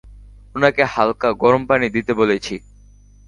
[0.55, 2.55] উনাকে হাল্কা গরম পানি দিতে বলেছি।